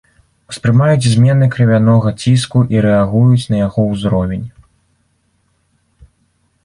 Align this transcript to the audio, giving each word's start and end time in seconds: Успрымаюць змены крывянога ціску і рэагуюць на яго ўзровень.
Успрымаюць 0.51 1.09
змены 1.15 1.49
крывянога 1.55 2.13
ціску 2.25 2.59
і 2.77 2.83
рэагуюць 2.87 3.45
на 3.55 3.61
яго 3.63 3.89
ўзровень. 3.91 4.51